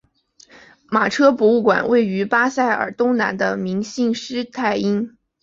[0.89, 5.15] 马车博物馆位于巴塞尔东南的明兴施泰因。